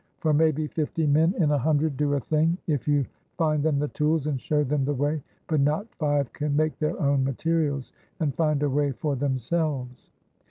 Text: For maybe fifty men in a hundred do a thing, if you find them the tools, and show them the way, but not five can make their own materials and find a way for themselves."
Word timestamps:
For 0.17 0.33
maybe 0.33 0.65
fifty 0.65 1.05
men 1.05 1.35
in 1.37 1.51
a 1.51 1.59
hundred 1.59 1.95
do 1.95 2.15
a 2.15 2.19
thing, 2.19 2.57
if 2.65 2.87
you 2.87 3.05
find 3.37 3.61
them 3.61 3.77
the 3.77 3.87
tools, 3.89 4.25
and 4.25 4.41
show 4.41 4.63
them 4.63 4.83
the 4.83 4.95
way, 4.95 5.21
but 5.45 5.59
not 5.59 5.93
five 5.99 6.33
can 6.33 6.55
make 6.55 6.79
their 6.79 6.99
own 6.99 7.23
materials 7.23 7.91
and 8.19 8.33
find 8.33 8.63
a 8.63 8.69
way 8.71 8.93
for 8.93 9.15
themselves." 9.15 10.09